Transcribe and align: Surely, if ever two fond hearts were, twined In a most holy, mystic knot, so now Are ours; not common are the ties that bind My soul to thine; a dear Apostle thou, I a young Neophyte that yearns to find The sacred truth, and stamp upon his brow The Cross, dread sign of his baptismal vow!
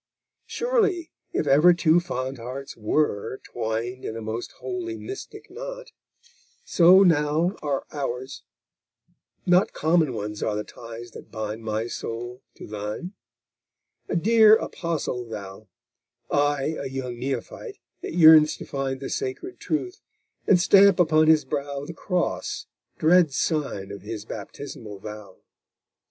Surely, 0.47 1.11
if 1.31 1.45
ever 1.45 1.75
two 1.75 1.99
fond 1.99 2.39
hearts 2.39 2.75
were, 2.75 3.39
twined 3.43 4.03
In 4.03 4.17
a 4.17 4.21
most 4.23 4.53
holy, 4.53 4.97
mystic 4.97 5.51
knot, 5.51 5.91
so 6.65 7.03
now 7.03 7.55
Are 7.61 7.85
ours; 7.91 8.41
not 9.45 9.73
common 9.73 10.09
are 10.17 10.55
the 10.55 10.63
ties 10.63 11.11
that 11.11 11.29
bind 11.29 11.63
My 11.63 11.85
soul 11.85 12.41
to 12.55 12.65
thine; 12.65 13.13
a 14.09 14.15
dear 14.15 14.55
Apostle 14.55 15.23
thou, 15.23 15.67
I 16.31 16.77
a 16.79 16.87
young 16.87 17.19
Neophyte 17.19 17.77
that 18.01 18.15
yearns 18.15 18.57
to 18.57 18.65
find 18.65 19.01
The 19.01 19.09
sacred 19.11 19.59
truth, 19.59 20.01
and 20.47 20.59
stamp 20.59 20.99
upon 20.99 21.27
his 21.27 21.45
brow 21.45 21.85
The 21.85 21.93
Cross, 21.93 22.65
dread 22.97 23.31
sign 23.31 23.91
of 23.91 24.01
his 24.01 24.25
baptismal 24.25 24.97
vow! 24.97 25.43